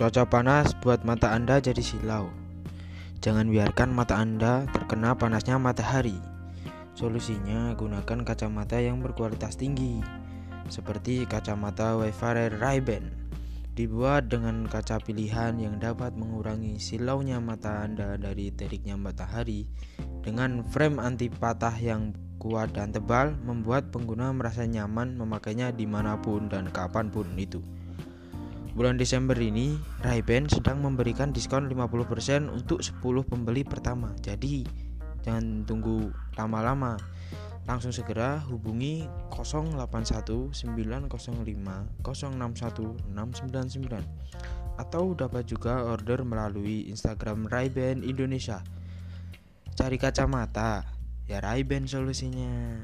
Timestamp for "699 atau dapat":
43.04-45.44